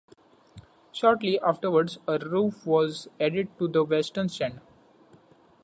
Shortly 0.91 1.39
afterwards, 1.41 1.99
a 2.07 2.17
roof 2.17 2.65
was 2.65 3.07
added 3.19 3.49
to 3.59 3.67
the 3.67 3.83
western 3.83 4.29
stand. 4.29 4.59